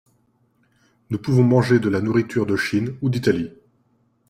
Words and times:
Nous 1.11 1.19
pouvons 1.19 1.43
manger 1.43 1.79
de 1.79 1.87
la 1.87 2.01
nourriture 2.01 2.47
de 2.47 2.55
Chine 2.55 2.95
ou 3.03 3.09
d’Italie. 3.11 3.51